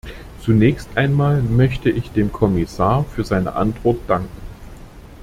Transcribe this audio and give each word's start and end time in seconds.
Zunächst 0.43 0.97
einmal 0.97 1.43
möchte 1.43 1.91
ich 1.91 2.09
dem 2.09 2.31
Kommissar 2.31 3.03
für 3.03 3.23
seine 3.23 3.53
Antwort 3.53 3.99
danken. 4.07 4.41